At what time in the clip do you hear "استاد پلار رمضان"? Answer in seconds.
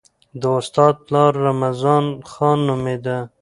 0.59-2.05